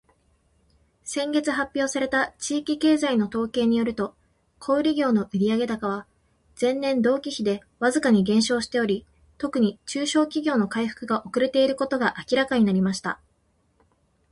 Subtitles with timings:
[1.05, 4.15] 「先月発表された地域経済の統計によると、
[4.57, 6.07] 小売業の売上高は
[6.59, 9.05] 前年同期比でわずかに減少しており、
[9.37, 13.19] 特に中小企業の回復が遅れていることが明らかになりました。」